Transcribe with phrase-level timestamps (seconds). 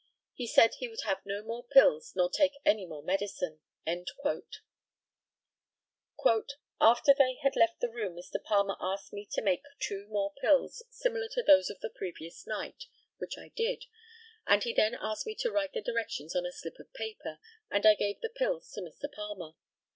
[0.33, 4.49] He said he would have no more pills nor take any more medicine." "After
[7.13, 8.43] they had left the room Mr.
[8.43, 12.85] Palmer asked me to make two more pills similar to those on the previous night,
[13.19, 13.85] which I did,
[14.47, 17.37] and he then asked me to write the directions on a slip of paper;
[17.69, 19.05] and I gave the pills to Mr.
[19.13, 19.53] Palmer.